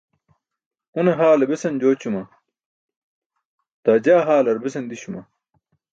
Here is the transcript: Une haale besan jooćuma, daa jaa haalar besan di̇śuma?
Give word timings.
Une 1.01 1.11
haale 1.21 1.45
besan 1.51 1.75
jooćuma, 1.83 2.23
daa 3.83 3.99
jaa 4.05 4.21
haalar 4.27 4.57
besan 4.65 4.85
di̇śuma? 4.91 5.21